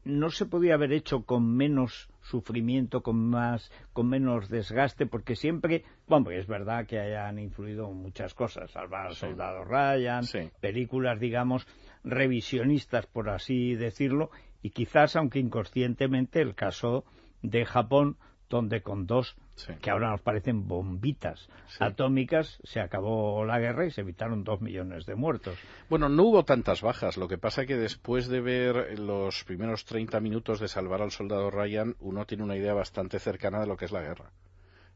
no 0.05 0.29
se 0.29 0.45
podía 0.45 0.73
haber 0.75 0.91
hecho 0.93 1.23
con 1.23 1.55
menos 1.55 2.09
sufrimiento, 2.21 3.01
con 3.01 3.17
más, 3.29 3.71
con 3.93 4.09
menos 4.09 4.49
desgaste, 4.49 5.05
porque 5.05 5.35
siempre, 5.35 5.83
bueno, 6.07 6.31
es 6.31 6.47
verdad 6.47 6.85
que 6.85 6.99
hayan 6.99 7.39
influido 7.39 7.89
muchas 7.91 8.33
cosas, 8.33 8.71
salvar 8.71 9.07
al 9.07 9.13
Sí. 9.13 9.21
soldado 9.21 9.63
Ryan, 9.63 10.23
Sí. 10.23 10.49
películas, 10.59 11.19
digamos, 11.19 11.67
revisionistas, 12.03 13.05
por 13.07 13.29
así 13.29 13.75
decirlo, 13.75 14.29
y 14.61 14.71
quizás, 14.71 15.15
aunque 15.15 15.39
inconscientemente, 15.39 16.41
el 16.41 16.55
caso 16.55 17.03
de 17.41 17.65
Japón, 17.65 18.17
donde 18.53 18.81
con 18.81 19.07
dos, 19.07 19.35
Sí. 19.55 19.73
que 19.81 19.89
ahora 19.89 20.11
nos 20.11 20.21
parecen 20.21 20.67
bombitas 20.67 21.49
Sí. 21.67 21.77
atómicas, 21.79 22.59
se 22.63 22.79
acabó 22.79 23.43
la 23.45 23.59
guerra 23.59 23.85
y 23.85 23.91
se 23.91 24.01
evitaron 24.01 24.43
dos 24.43 24.61
millones 24.61 25.05
de 25.05 25.15
muertos. 25.15 25.57
Bueno, 25.89 26.07
no 26.07 26.23
hubo 26.23 26.45
tantas 26.45 26.81
bajas. 26.81 27.17
Lo 27.17 27.27
que 27.27 27.37
pasa 27.37 27.65
que 27.65 27.75
después 27.75 28.27
de 28.27 28.41
ver 28.41 28.99
los 28.99 29.43
primeros 29.43 29.85
30 29.85 30.19
minutos 30.19 30.59
de 30.59 30.67
salvar 30.67 31.01
al 31.01 31.11
soldado 31.11 31.49
Ryan, 31.49 31.95
uno 31.99 32.25
tiene 32.25 32.43
una 32.43 32.55
idea 32.55 32.73
bastante 32.73 33.19
cercana 33.19 33.59
de 33.59 33.67
lo 33.67 33.75
que 33.75 33.85
es 33.85 33.91
la 33.91 34.01
guerra. 34.01 34.31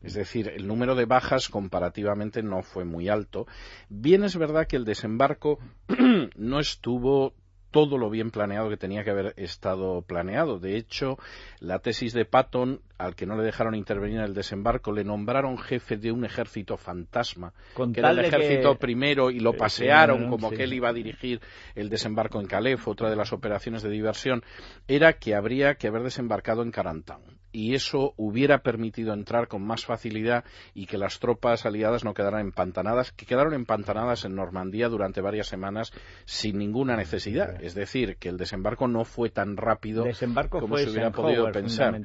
Es 0.03 0.13
decir, 0.13 0.47
el 0.47 0.67
número 0.67 0.93
de 0.93 1.05
bajas 1.05 1.49
comparativamente 1.49 2.43
no 2.43 2.61
fue 2.61 2.85
muy 2.85 3.09
alto. 3.09 3.47
Bien 3.89 4.23
es 4.23 4.37
verdad 4.37 4.67
que 4.67 4.75
el 4.75 4.85
desembarco 4.85 5.57
no 6.35 6.59
estuvo 6.59 7.33
todo 7.71 7.97
lo 7.97 8.09
bien 8.09 8.31
planeado 8.31 8.69
que 8.69 8.77
tenía 8.77 9.03
que 9.03 9.11
haber 9.11 9.33
estado 9.37 10.01
planeado. 10.01 10.59
De 10.59 10.77
hecho, 10.77 11.17
la 11.59 11.79
tesis 11.79 12.13
de 12.13 12.25
Patton, 12.25 12.81
al 12.97 13.15
que 13.15 13.25
no 13.25 13.35
le 13.37 13.43
dejaron 13.43 13.75
intervenir 13.75 14.17
en 14.19 14.23
el 14.25 14.33
desembarco, 14.33 14.91
le 14.91 15.03
nombraron 15.03 15.57
jefe 15.57 15.97
de 15.97 16.11
un 16.11 16.25
ejército 16.25 16.77
fantasma, 16.77 17.53
Con 17.73 17.93
que 17.93 17.99
era 17.99 18.11
el 18.11 18.19
que- 18.21 18.27
ejército 18.27 18.75
primero, 18.75 19.29
y 19.31 19.39
lo 19.39 19.51
Sí, 19.51 19.57
pasearon 19.59 20.23
sí, 20.23 20.29
como 20.29 20.49
sí. 20.49 20.55
que 20.57 20.63
él 20.63 20.73
iba 20.73 20.89
a 20.89 20.93
dirigir 20.93 21.41
el 21.75 21.89
desembarco 21.89 22.39
en 22.39 22.47
Calais, 22.47 22.79
otra 22.87 23.09
de 23.09 23.15
las 23.15 23.33
operaciones 23.33 23.83
de 23.83 23.89
diversión, 23.89 24.43
era 24.87 25.13
que 25.13 25.35
habría 25.35 25.75
que 25.75 25.87
haber 25.87 26.03
desembarcado 26.03 26.63
en 26.63 26.71
Carantown. 26.71 27.37
Y 27.53 27.73
eso 27.73 28.13
hubiera 28.17 28.59
permitido 28.59 29.13
entrar 29.13 29.47
con 29.47 29.63
más 29.65 29.85
facilidad 29.85 30.43
y 30.75 30.85
que 30.85 30.97
las 30.97 31.17
tropas 31.19 31.65
aliadas 31.65 32.03
no 32.03 32.13
quedaran 32.13 32.41
empantanadas, 32.41 33.13
que 33.13 33.25
quedaron 33.25 33.53
empantanadas 33.53 34.25
en 34.25 34.35
Normandía 34.35 34.89
durante 34.89 35.21
varias 35.21 35.47
semanas 35.47 35.91
sin 36.25 36.57
ninguna 36.59 36.95
necesidad. 36.97 37.63
Es 37.63 37.73
decir, 37.73 38.17
que 38.17 38.29
el 38.29 38.37
desembarco 38.37 38.87
no 38.87 39.05
fue 39.05 39.29
tan 39.29 39.55
rápido 39.57 40.03
desembarco 40.03 40.59
como 40.59 40.77
se 40.77 40.89
hubiera 40.89 41.11
podido 41.11 41.51
pensar. 41.51 41.95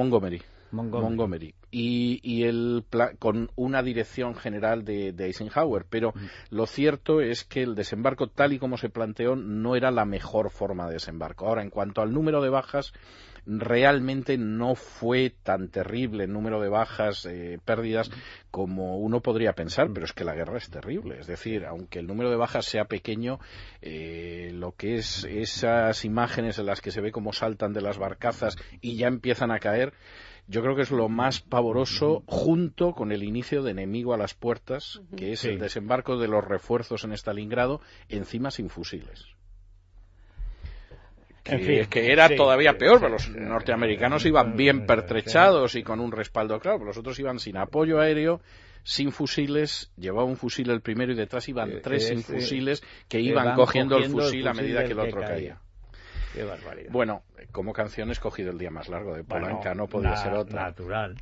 Montgomery. 0.00 0.40
Montgomery. 0.72 1.08
Montgomery. 1.08 1.54
Y, 1.70 2.20
y 2.22 2.44
el 2.44 2.84
pla- 2.88 3.12
con 3.18 3.50
una 3.56 3.82
dirección 3.82 4.34
general 4.34 4.84
de, 4.84 5.12
de 5.12 5.26
Eisenhower. 5.26 5.84
Pero 5.88 6.12
lo 6.50 6.66
cierto 6.66 7.20
es 7.20 7.44
que 7.44 7.62
el 7.62 7.74
desembarco, 7.74 8.28
tal 8.28 8.52
y 8.52 8.58
como 8.58 8.76
se 8.76 8.88
planteó, 8.88 9.36
no 9.36 9.76
era 9.76 9.90
la 9.90 10.04
mejor 10.04 10.50
forma 10.50 10.86
de 10.86 10.94
desembarco. 10.94 11.46
Ahora, 11.46 11.62
en 11.62 11.70
cuanto 11.70 12.02
al 12.02 12.12
número 12.12 12.42
de 12.42 12.50
bajas, 12.50 12.92
realmente 13.46 14.36
no 14.36 14.74
fue 14.74 15.32
tan 15.42 15.68
terrible 15.68 16.24
el 16.24 16.32
número 16.32 16.60
de 16.60 16.68
bajas, 16.68 17.24
eh, 17.26 17.58
pérdidas, 17.64 18.10
como 18.50 18.98
uno 18.98 19.20
podría 19.20 19.54
pensar, 19.54 19.90
pero 19.94 20.04
es 20.04 20.12
que 20.12 20.24
la 20.24 20.34
guerra 20.34 20.58
es 20.58 20.68
terrible. 20.68 21.18
Es 21.18 21.26
decir, 21.26 21.64
aunque 21.64 22.00
el 22.00 22.06
número 22.06 22.30
de 22.30 22.36
bajas 22.36 22.66
sea 22.66 22.84
pequeño, 22.84 23.38
eh, 23.80 24.50
lo 24.52 24.72
que 24.72 24.96
es 24.96 25.24
esas 25.24 26.04
imágenes 26.04 26.58
en 26.58 26.66
las 26.66 26.80
que 26.80 26.90
se 26.90 27.00
ve 27.00 27.12
cómo 27.12 27.32
saltan 27.32 27.72
de 27.72 27.80
las 27.80 27.96
barcazas 27.98 28.56
y 28.80 28.96
ya 28.96 29.06
empiezan 29.06 29.50
a 29.50 29.58
caer, 29.58 29.94
yo 30.50 30.62
creo 30.62 30.74
que 30.74 30.82
es 30.82 30.90
lo 30.90 31.08
más 31.08 31.40
pavoroso 31.40 32.24
junto 32.26 32.92
con 32.92 33.12
el 33.12 33.22
inicio 33.22 33.62
de 33.62 33.70
enemigo 33.70 34.12
a 34.14 34.16
las 34.16 34.34
puertas, 34.34 35.00
que 35.16 35.32
es 35.32 35.40
Sí. 35.40 35.48
el 35.50 35.58
desembarco 35.60 36.18
de 36.18 36.26
los 36.28 36.44
refuerzos 36.44 37.04
en 37.04 37.12
Stalingrado, 37.12 37.80
encima 38.08 38.50
sin 38.50 38.68
fusiles. 38.68 39.26
Que, 41.44 41.54
En 41.54 41.60
fin, 41.62 41.86
que 41.86 42.12
era 42.12 42.28
sí, 42.28 42.36
todavía 42.36 42.72
sí, 42.72 42.78
peor, 42.78 42.96
sí, 42.96 43.00
pero 43.00 43.12
los 43.12 43.22
sí, 43.28 43.32
norteamericanos 43.34 44.22
sí, 44.22 44.28
iban 44.28 44.56
bien 44.56 44.80
sí, 44.80 44.86
pertrechados 44.86 45.74
y 45.74 45.82
con 45.82 46.00
un 46.00 46.12
respaldo 46.12 46.58
claro, 46.60 46.78
pero 46.78 46.88
los 46.88 46.98
otros 46.98 47.18
iban 47.18 47.38
sin 47.38 47.56
apoyo 47.56 47.98
aéreo, 48.00 48.40
sin 48.82 49.10
fusiles, 49.12 49.90
llevaba 49.96 50.24
un 50.24 50.36
fusil 50.36 50.68
el 50.70 50.80
primero 50.82 51.12
y 51.12 51.16
detrás 51.16 51.48
iban 51.48 51.70
Eh, 51.70 51.80
tres 51.82 52.08
sin 52.08 52.18
ese- 52.18 52.32
fusiles 52.34 52.82
que 53.08 53.20
iban 53.20 53.54
cogiendo, 53.54 53.96
el 53.96 54.02
cogiendo 54.02 54.18
el 54.22 54.24
fusil 54.26 54.48
a 54.48 54.52
medida 54.54 54.84
que 54.84 54.92
el 54.92 54.98
que 54.98 55.06
otro 55.06 55.20
caía. 55.20 55.60
Qué 56.32 56.44
barbaridad. 56.44 56.92
Bueno, 56.92 57.22
como 57.52 57.72
canción 57.72 58.08
he 58.08 58.12
escogido 58.12 58.50
el 58.50 58.58
día 58.58 58.70
más 58.70 58.88
largo 58.88 59.14
de 59.14 59.22
Bueno, 59.22 59.46
Polanca, 59.46 59.74
no 59.74 59.86
podía 59.88 60.10
na- 60.10 60.16
ser 60.16 60.32
otra. 60.34 60.64
Natural. 60.64 61.16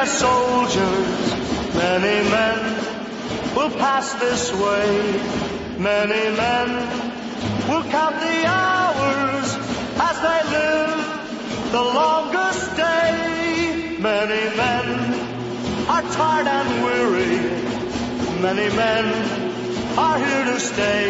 As 0.00 0.18
soldiers. 0.18 1.34
Many 1.74 2.16
men 2.30 2.58
will 3.54 3.70
pass 3.84 4.14
this 4.14 4.50
way. 4.50 4.88
Many 5.78 6.24
men 6.36 6.68
will 7.68 7.84
count 7.96 8.16
the 8.28 8.38
hours 8.46 9.48
as 10.08 10.16
they 10.26 10.40
live 10.56 11.00
the 11.76 11.84
longest 12.00 12.76
day. 12.76 13.98
Many 14.00 14.44
men 14.62 14.86
are 15.94 16.04
tired 16.18 16.46
and 16.46 16.70
weary. 16.86 17.36
Many 18.40 18.68
men 18.74 19.04
are 19.98 20.18
here 20.18 20.44
to 20.52 20.60
stay. 20.60 21.04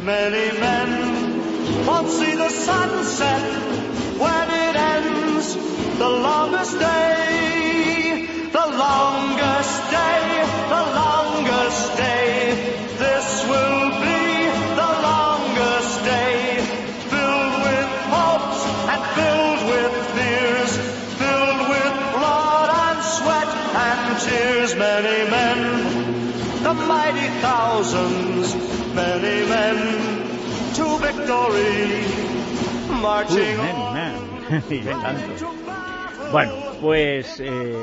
Many 0.00 0.46
men 0.66 1.86
won't 1.86 2.08
see 2.08 2.34
the 2.36 2.48
sunset 2.48 3.44
when 4.24 4.46
it 4.64 4.76
ends. 4.76 5.56
The 5.98 6.08
longest 6.08 6.78
day, 6.78 7.65
the 8.58 8.66
longest 8.86 9.76
day, 9.90 10.22
the 10.74 10.84
longest 11.02 11.84
day. 11.96 12.32
This 13.04 13.26
will 13.50 13.84
be 14.06 14.22
the 14.80 14.90
longest 15.10 15.94
day, 16.04 16.36
filled 17.12 17.54
with 17.66 17.90
hopes 18.16 18.60
and 18.92 19.00
filled 19.16 19.62
with 19.72 19.92
fears, 20.16 20.72
filled 21.20 21.62
with 21.74 21.92
blood 22.16 22.68
and 22.86 22.98
sweat 23.16 23.50
and 23.88 24.02
tears. 24.24 24.70
Many 24.74 25.18
men, 25.36 25.58
the 26.62 26.74
mighty 26.74 27.28
thousands, 27.44 28.54
many 28.94 29.36
men 29.54 29.76
to 30.76 30.84
victory, 31.06 32.04
marching 33.00 33.58
Uh, 33.60 33.62
on. 33.68 33.94
man, 33.94 34.14
man. 34.50 34.62
Y 34.70 34.78
de 34.80 34.92
tanto. 34.92 35.46
Bueno, 36.32 36.52
pues 36.80 37.38
eh, 37.40 37.76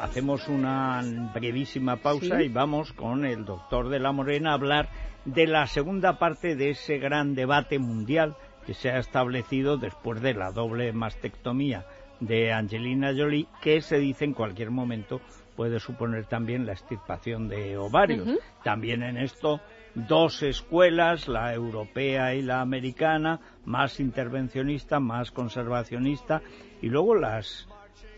hacemos 0.00 0.48
una 0.48 1.02
brevísima 1.34 1.96
pausa 1.96 2.38
Sí. 2.38 2.44
y 2.44 2.48
vamos 2.48 2.92
con 2.92 3.24
el 3.24 3.44
doctor 3.44 3.88
de 3.88 4.00
la 4.00 4.12
Morena 4.12 4.50
a 4.50 4.54
hablar 4.54 4.88
de 5.24 5.46
la 5.46 5.66
segunda 5.66 6.18
parte 6.18 6.56
de 6.56 6.70
ese 6.70 6.98
gran 6.98 7.34
debate 7.34 7.78
mundial 7.78 8.36
que 8.66 8.74
se 8.74 8.90
ha 8.90 8.98
establecido 8.98 9.76
después 9.76 10.20
de 10.22 10.34
la 10.34 10.52
doble 10.52 10.92
mastectomía 10.92 11.84
de 12.20 12.52
Angelina 12.52 13.12
Jolie, 13.16 13.46
que 13.62 13.80
se 13.80 13.98
dice 13.98 14.24
en 14.24 14.34
cualquier 14.34 14.70
momento 14.70 15.20
puede 15.56 15.80
suponer 15.80 16.26
también 16.26 16.64
la 16.64 16.72
extirpación 16.72 17.48
de 17.48 17.76
ovarios. 17.76 18.28
También 18.64 19.02
en 19.02 19.18
esto 19.18 19.60
dos 19.94 20.42
escuelas, 20.42 21.28
la 21.28 21.52
europea 21.52 22.34
y 22.34 22.42
la 22.42 22.60
americana, 22.60 23.40
más 23.64 24.00
intervencionista, 24.00 25.00
más 25.00 25.30
conservacionista, 25.30 26.40
y 26.80 26.88
luego 26.88 27.14
las, 27.14 27.68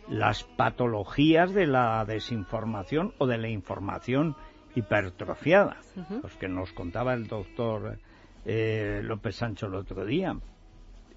las 0.08 0.44
patologías 0.44 1.52
de 1.52 1.66
la 1.66 2.04
desinformación 2.04 3.14
o 3.18 3.26
de 3.26 3.38
la 3.38 3.48
información 3.48 4.36
hipertrofiada, 4.74 5.78
los 6.22 6.34
que 6.36 6.48
nos 6.48 6.72
contaba 6.72 7.14
el 7.14 7.26
doctor 7.26 7.98
eh, 8.44 9.00
López 9.02 9.36
Sancho 9.36 9.66
el 9.66 9.74
otro 9.74 10.04
día. 10.04 10.36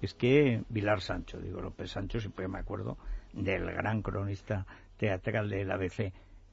Es 0.02 0.14
que 0.14 0.62
Vilar 0.68 1.00
Sancho, 1.00 1.38
digo 1.38 1.60
López 1.60 1.90
Sancho, 1.90 2.20
siempre 2.20 2.48
me 2.48 2.58
acuerdo 2.58 2.98
del 3.32 3.64
gran 3.66 4.02
cronista 4.02 4.66
teatral 4.96 5.48
del 5.48 5.70
ABC, 5.70 6.12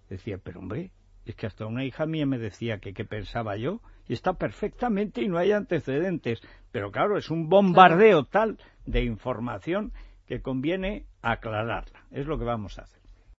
decía, 0.09 0.37
pero 0.41 0.59
hombre, 0.59 0.91
es 1.25 1.35
que 1.35 1.45
hasta 1.45 1.65
una 1.65 1.85
hija 1.85 2.05
mía 2.05 2.25
me 2.25 2.37
decía 2.37 2.79
que 2.79 2.93
qué 2.93 3.05
pensaba 3.05 3.55
yo, 3.55 3.81
y 4.07 4.13
está 4.13 4.33
perfectamente 4.33 5.21
y 5.21 5.29
no 5.29 5.37
hay 5.37 5.51
antecedentes. 5.51 6.41
Pero 6.71 6.91
claro, 6.91 7.17
es 7.17 7.29
un 7.29 7.47
bombardeo 7.47 8.25
tal 8.25 8.57
de 8.85 9.03
información 9.03 9.93
que 10.25 10.41
conviene 10.41 11.05
aclararla. 11.23 11.99
Es 12.11 12.27
lo 12.27 12.37
que 12.37 12.45
vamos 12.45 12.77
a 12.77 12.83
hacer. 12.83 13.02